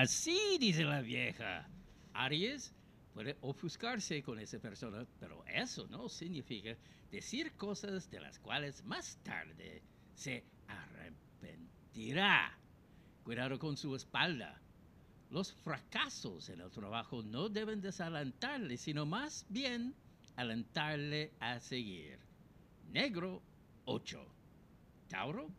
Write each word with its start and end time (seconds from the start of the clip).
Así 0.00 0.58
dice 0.60 0.84
la 0.84 1.00
vieja. 1.00 1.68
Aries 2.12 2.72
puede 3.12 3.36
ofuscarse 3.40 4.22
con 4.22 4.38
esa 4.38 4.60
persona, 4.60 5.04
pero 5.18 5.44
eso 5.48 5.88
no 5.88 6.08
significa 6.08 6.76
decir 7.10 7.56
cosas 7.56 8.08
de 8.08 8.20
las 8.20 8.38
cuales 8.38 8.84
más 8.84 9.18
tarde 9.24 9.82
se 10.14 10.44
arrepentirá. 10.68 12.56
Cuidado 13.24 13.58
con 13.58 13.76
su 13.76 13.96
espalda. 13.96 14.60
Los 15.30 15.52
fracasos 15.52 16.48
en 16.48 16.60
el 16.60 16.70
trabajo 16.70 17.20
no 17.24 17.48
deben 17.48 17.80
desalentarle, 17.80 18.76
sino 18.76 19.04
más 19.04 19.46
bien 19.48 19.96
alentarle 20.36 21.32
a 21.40 21.58
seguir. 21.58 22.20
Negro 22.92 23.42
8. 23.86 24.24
Tauro 25.08 25.50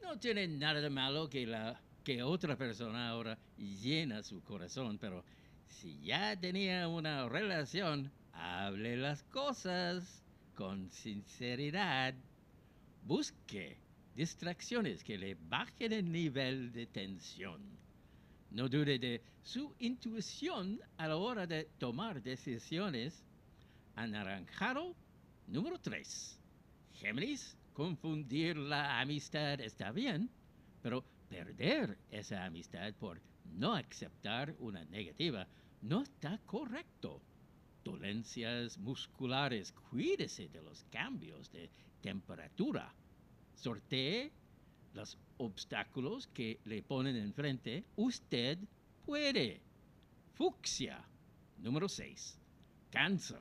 no 0.00 0.20
tiene 0.20 0.46
nada 0.46 0.80
de 0.80 0.88
malo 0.88 1.28
que, 1.28 1.48
la, 1.48 1.80
que 2.02 2.22
otra 2.22 2.56
persona 2.56 3.08
ahora 3.08 3.38
llena 3.56 4.22
su 4.22 4.42
corazón, 4.42 4.98
pero 4.98 5.24
si 5.68 6.00
ya 6.00 6.38
tenía 6.38 6.88
una 6.88 7.28
relación, 7.28 8.10
hable 8.32 8.96
las 8.96 9.22
cosas 9.24 10.22
con 10.54 10.90
sinceridad. 10.90 12.14
Busque 13.04 13.78
distracciones 14.14 15.02
que 15.02 15.18
le 15.18 15.34
bajen 15.34 15.92
el 15.92 16.10
nivel 16.10 16.72
de 16.72 16.86
tensión. 16.86 17.60
No 18.50 18.68
dude 18.68 18.98
de 18.98 19.22
su 19.42 19.74
intuición 19.78 20.80
a 20.98 21.08
la 21.08 21.16
hora 21.16 21.46
de 21.46 21.64
tomar 21.78 22.22
decisiones. 22.22 23.24
Anaranjado 23.96 24.94
número 25.46 25.78
3. 25.78 26.38
Géminis, 26.94 27.56
confundir 27.72 28.56
la 28.56 29.00
amistad 29.00 29.60
está 29.60 29.90
bien, 29.90 30.30
pero 30.82 31.04
perder 31.32 31.96
esa 32.10 32.44
amistad 32.44 32.92
por 32.94 33.18
no 33.44 33.72
aceptar 33.74 34.54
una 34.58 34.84
negativa 34.84 35.48
no 35.80 36.02
está 36.02 36.38
correcto. 36.44 37.22
Dolencias 37.82 38.76
musculares, 38.76 39.72
cuídese 39.72 40.48
de 40.48 40.60
los 40.60 40.84
cambios 40.90 41.50
de 41.50 41.70
temperatura. 42.02 42.94
Sortee 43.54 44.30
los 44.92 45.16
obstáculos 45.38 46.26
que 46.26 46.60
le 46.66 46.82
ponen 46.82 47.16
enfrente. 47.16 47.84
Usted 47.96 48.58
puede. 49.06 49.62
Fucsia. 50.34 51.02
Número 51.58 51.88
6. 51.88 52.38
Cáncer. 52.90 53.40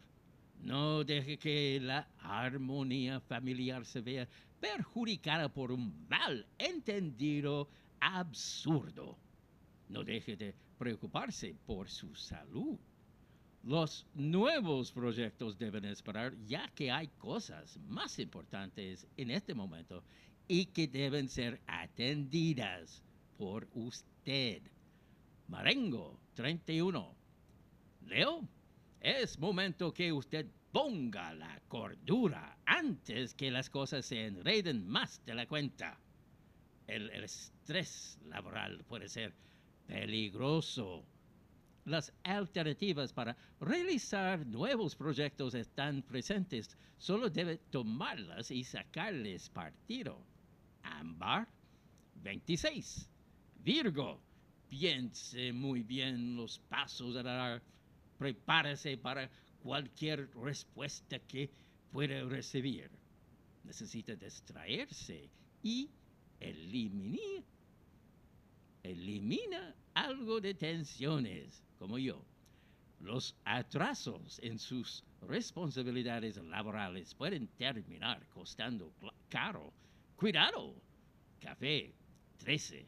No 0.61 1.03
deje 1.03 1.37
que 1.37 1.79
la 1.81 2.07
armonía 2.19 3.19
familiar 3.19 3.85
se 3.85 3.99
vea 3.99 4.29
perjudicada 4.61 5.49
por 5.49 5.71
un 5.71 6.07
mal 6.07 6.45
entendido 6.57 7.67
absurdo. 7.99 9.17
No 9.89 10.03
deje 10.03 10.37
de 10.37 10.55
preocuparse 10.77 11.55
por 11.65 11.89
su 11.89 12.15
salud. 12.15 12.77
Los 13.63 14.07
nuevos 14.15 14.91
proyectos 14.91 15.57
deben 15.57 15.85
esperar 15.85 16.33
ya 16.47 16.67
que 16.69 16.89
hay 16.89 17.07
cosas 17.19 17.77
más 17.87 18.17
importantes 18.19 19.05
en 19.17 19.31
este 19.31 19.53
momento 19.53 20.03
y 20.47 20.65
que 20.65 20.87
deben 20.87 21.27
ser 21.29 21.59
atendidas 21.67 23.03
por 23.37 23.67
usted. 23.73 24.61
Marengo 25.47 26.19
31. 26.35 27.13
Leo 28.07 28.41
es 28.99 29.37
momento 29.37 29.93
que 29.93 30.11
usted 30.11 30.47
ponga 30.71 31.33
la 31.33 31.59
cordura 31.67 32.57
antes 32.65 33.33
que 33.33 33.51
las 33.51 33.69
cosas 33.69 34.05
se 34.05 34.25
enreden 34.25 34.87
más 34.87 35.23
de 35.25 35.35
la 35.35 35.45
cuenta. 35.45 35.97
El, 36.87 37.09
estrés 37.09 38.19
laboral 38.25 38.83
puede 38.85 39.07
ser 39.07 39.33
peligroso. 39.87 41.05
Las 41.85 42.13
alternativas 42.23 43.11
para 43.11 43.35
realizar 43.59 44.45
nuevos 44.45 44.95
proyectos 44.95 45.55
están 45.55 46.03
presentes. 46.03 46.77
Solo 46.97 47.29
debe 47.29 47.57
tomarlas 47.57 48.51
y 48.51 48.63
sacarles 48.63 49.49
partido. 49.49 50.17
Ámbar 50.83 51.47
26. 52.23 53.09
Virgo, 53.63 54.21
piense 54.69 55.51
muy 55.53 55.83
bien 55.83 56.35
los 56.35 56.59
pasos 56.59 57.15
a 57.15 57.23
dar 57.23 57.61
prepárese 58.21 58.97
para 58.97 59.31
cualquier 59.63 60.29
respuesta 60.35 61.19
que 61.19 61.49
pueda 61.91 62.23
recibir. 62.23 62.89
Necesita 63.63 64.15
distraerse 64.15 65.29
y 65.61 65.89
eliminar, 66.39 67.43
elimina 68.83 69.75
algo 69.93 70.41
de 70.41 70.53
tensiones, 70.53 71.63
como 71.77 71.97
yo. 71.97 72.25
Los 72.99 73.35
atrasos 73.45 74.39
en 74.43 74.59
sus 74.59 75.03
responsabilidades 75.21 76.37
laborales 76.37 77.13
pueden 77.15 77.47
terminar 77.47 78.27
costando 78.29 78.93
caro. 79.29 79.73
Cuidado. 80.15 80.75
Café 81.39 81.93
13. 82.37 82.85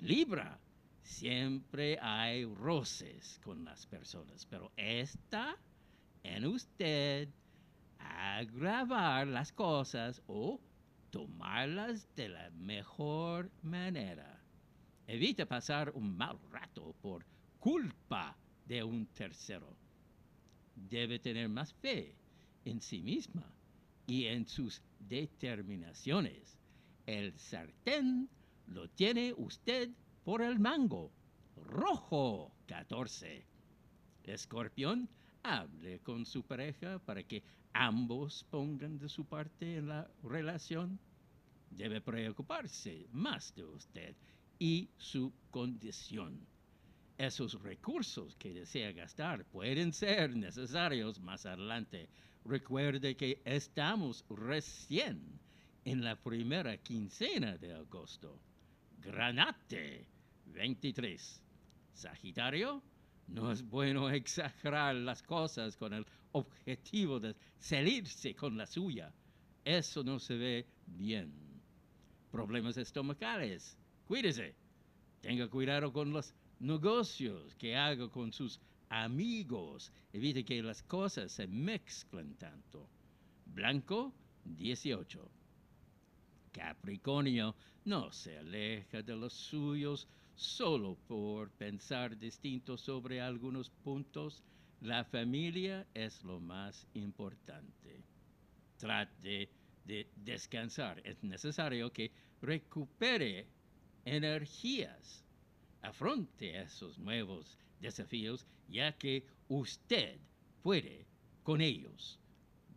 Libra 0.00 0.60
Siempre 1.08 1.98
hay 2.00 2.44
roces 2.44 3.40
con 3.42 3.64
las 3.64 3.86
personas, 3.86 4.44
pero 4.44 4.70
está 4.76 5.56
en 6.22 6.46
usted 6.46 7.28
agravar 7.98 9.26
las 9.26 9.52
cosas 9.52 10.22
o 10.26 10.60
tomarlas 11.10 12.08
de 12.14 12.28
la 12.28 12.50
mejor 12.50 13.50
manera. 13.62 14.42
Evita 15.06 15.46
pasar 15.46 15.90
un 15.94 16.16
mal 16.16 16.38
rato 16.50 16.94
por 17.00 17.24
culpa 17.58 18.36
de 18.66 18.82
un 18.82 19.06
tercero. 19.06 19.76
Debe 20.74 21.18
tener 21.18 21.48
más 21.48 21.72
fe 21.74 22.14
en 22.64 22.80
sí 22.80 23.00
misma 23.00 23.50
y 24.06 24.26
en 24.26 24.46
sus 24.46 24.82
determinaciones. 24.98 26.58
El 27.06 27.38
sartén 27.38 28.28
lo 28.66 28.88
tiene 28.90 29.32
usted 29.36 29.90
por 30.24 30.42
el 30.42 30.58
mango. 30.58 31.10
Rojo 31.56 32.52
14. 32.66 33.46
Escorpión, 34.24 35.08
hable 35.42 36.00
con 36.00 36.24
su 36.26 36.42
pareja 36.42 36.98
para 36.98 37.22
que 37.22 37.42
ambos 37.72 38.44
pongan 38.50 38.98
de 38.98 39.08
su 39.08 39.24
parte 39.24 39.76
en 39.76 39.88
la 39.88 40.10
relación. 40.22 40.98
Debe 41.70 42.00
preocuparse 42.00 43.06
más 43.12 43.54
de 43.54 43.64
usted 43.64 44.16
y 44.58 44.88
su 44.96 45.32
condición. 45.50 46.46
Esos 47.16 47.60
recursos 47.62 48.36
que 48.36 48.54
desea 48.54 48.92
gastar 48.92 49.44
pueden 49.44 49.92
ser 49.92 50.36
necesarios 50.36 51.20
más 51.20 51.46
adelante. 51.46 52.08
Recuerde 52.44 53.16
que 53.16 53.42
estamos 53.44 54.24
recién 54.30 55.20
en 55.84 56.04
la 56.04 56.16
primera 56.16 56.76
quincena 56.78 57.56
de 57.58 57.74
agosto. 57.74 58.40
Granate 59.00 60.06
23. 60.46 61.42
Sagitario, 61.92 62.82
no 63.28 63.52
es 63.52 63.62
bueno 63.62 64.10
exagerar 64.10 64.94
las 64.96 65.22
cosas 65.22 65.76
con 65.76 65.92
el 65.92 66.06
objetivo 66.32 67.20
de 67.20 67.34
salirse 67.58 68.34
con 68.34 68.56
la 68.56 68.66
suya. 68.66 69.12
Eso 69.64 70.02
no 70.02 70.18
se 70.18 70.36
ve 70.36 70.66
bien. 70.86 71.32
Problemas 72.30 72.76
estomacales. 72.76 73.76
Cuídese. 74.06 74.54
Tenga 75.20 75.48
cuidado 75.48 75.92
con 75.92 76.12
los 76.12 76.34
negocios 76.60 77.54
que 77.56 77.76
haga 77.76 78.08
con 78.08 78.32
sus 78.32 78.60
amigos. 78.88 79.92
Evite 80.12 80.44
que 80.44 80.62
las 80.62 80.82
cosas 80.82 81.32
se 81.32 81.46
mezclen 81.46 82.34
tanto. 82.36 82.88
Blanco 83.46 84.12
18. 84.44 85.37
Capricornio 86.58 87.54
no 87.84 88.10
se 88.10 88.36
aleja 88.36 89.00
de 89.00 89.14
los 89.14 89.32
suyos 89.32 90.08
solo 90.34 90.96
por 91.06 91.50
pensar 91.52 92.18
distinto 92.18 92.76
sobre 92.76 93.20
algunos 93.20 93.70
puntos, 93.70 94.42
la 94.80 95.04
familia 95.04 95.86
es 95.94 96.24
lo 96.24 96.40
más 96.40 96.84
importante. 96.94 98.02
Trate 98.76 99.50
de 99.84 100.10
descansar. 100.16 101.00
Es 101.04 101.22
necesario 101.22 101.92
que 101.92 102.10
recupere 102.42 103.46
energías. 104.04 105.24
Afronte 105.82 106.60
esos 106.60 106.98
nuevos 106.98 107.56
desafíos 107.80 108.46
ya 108.68 108.92
que 108.98 109.24
usted 109.48 110.18
puede 110.62 111.06
con 111.44 111.60
ellos. 111.60 112.18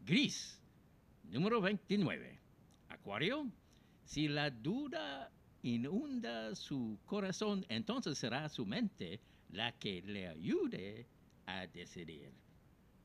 Gris, 0.05 0.59
número 1.23 1.61
29. 1.61 2.39
Acuario, 2.89 3.51
si 4.11 4.27
la 4.27 4.49
duda 4.49 5.31
inunda 5.63 6.53
su 6.53 6.99
corazón, 7.05 7.65
entonces 7.69 8.17
será 8.17 8.49
su 8.49 8.65
mente 8.65 9.21
la 9.51 9.71
que 9.79 10.01
le 10.01 10.27
ayude 10.27 11.07
a 11.45 11.65
decidir. 11.67 12.29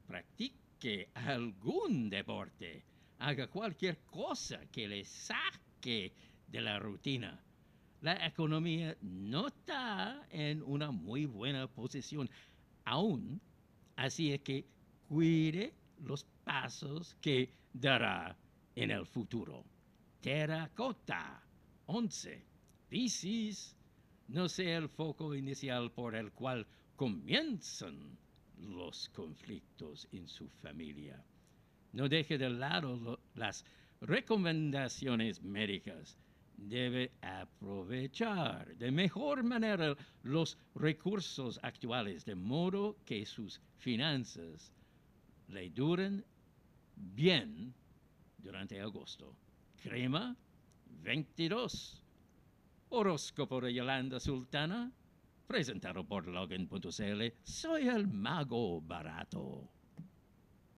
Practique 0.08 1.11
algún 1.14 2.11
deporte, 2.11 2.82
haga 3.20 3.47
cualquier 3.47 3.99
cosa 3.99 4.58
que 4.73 4.88
le 4.88 5.05
saque 5.05 6.12
de 6.49 6.61
la 6.61 6.81
rutina. 6.81 7.41
la 8.00 8.26
economía 8.26 8.97
no 9.00 9.47
está 9.47 10.26
en 10.31 10.61
una 10.64 10.91
muy 10.91 11.25
buena 11.26 11.69
posición 11.69 12.29
aún, 12.85 13.41
así 13.94 14.32
es 14.32 14.41
que 14.41 14.64
cuide 15.09 15.73
los 16.05 16.25
pasos 16.43 17.14
que 17.20 17.49
dará 17.73 18.37
en 18.75 18.91
el 18.91 19.06
futuro. 19.06 19.64
Terracota 20.21 21.43
11. 21.87 22.43
Piscis 22.89 23.77
no 24.29 24.49
sea 24.49 24.79
el 24.79 24.89
foco 24.89 25.35
inicial 25.35 25.91
por 25.93 26.15
el 26.15 26.33
cual 26.33 26.67
comienzan 26.97 28.19
los 28.59 29.09
conflictos 29.11 30.09
en 30.13 30.27
su 30.29 30.49
familia. 30.49 31.23
No 31.93 32.09
deje 32.09 32.39
de 32.39 32.51
lado 32.51 33.21
las 33.35 33.65
recomendaciones 34.01 35.43
médicas. 35.43 36.19
Debe 36.57 37.12
aprovechar 37.21 38.75
de 38.77 38.91
mejor 38.91 39.45
manera 39.45 39.97
los 40.23 40.59
recursos 40.75 41.61
actuales 41.62 42.25
de 42.25 42.35
modo 42.35 42.97
que 43.05 43.27
sus 43.27 43.61
finanzas 43.77 44.73
le 45.49 45.69
duren 45.71 46.25
bien 46.97 47.75
durante 48.39 48.81
agosto. 48.81 49.35
Crema 49.82 50.37
22. 51.02 52.02
Horóscopo 52.88 53.61
de 53.61 53.75
Yolanda 53.75 54.20
Sultana, 54.20 54.93
presentado 55.46 56.05
por 56.06 56.26
Login.cl. 56.26 57.23
Soy 57.43 57.88
el 57.88 58.06
mago 58.06 58.81
barato. 58.81 59.75